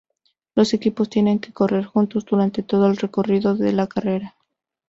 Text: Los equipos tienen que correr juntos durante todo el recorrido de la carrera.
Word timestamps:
Los 0.55 0.73
equipos 0.73 1.11
tienen 1.11 1.37
que 1.37 1.53
correr 1.53 1.85
juntos 1.85 2.25
durante 2.25 2.63
todo 2.63 2.87
el 2.87 2.97
recorrido 2.97 3.55
de 3.55 3.71
la 3.71 3.85
carrera. 3.85 4.33